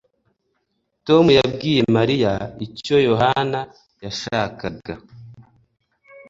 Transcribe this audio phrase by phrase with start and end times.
[1.07, 2.31] Tom yabwiye Mariya
[2.65, 3.59] icyo Yohana
[4.03, 4.93] yashakaga